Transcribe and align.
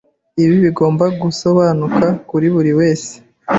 Ibi 0.43 0.55
bigomba 0.63 1.05
gusobanuka 1.21 2.05
kuri 2.29 2.47
buri 2.55 2.71
wese. 2.79 3.11